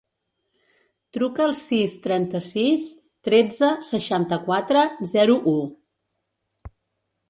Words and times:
Truca 1.17 1.43
al 1.49 1.53
sis, 1.59 1.93
trenta-sis, 2.07 2.89
tretze, 3.31 3.73
seixanta-quatre, 3.93 4.91
zero, 5.17 5.41
u. 5.59 6.71